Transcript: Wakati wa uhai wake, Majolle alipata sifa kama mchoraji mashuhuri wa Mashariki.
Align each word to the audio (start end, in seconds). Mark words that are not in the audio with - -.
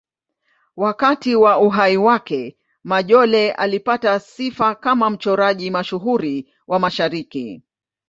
Wakati 0.75 1.35
wa 1.35 1.59
uhai 1.59 1.97
wake, 1.97 2.57
Majolle 2.83 3.51
alipata 3.51 4.19
sifa 4.19 4.75
kama 4.75 5.09
mchoraji 5.09 5.71
mashuhuri 5.71 6.53
wa 6.67 6.79
Mashariki. 6.79 7.63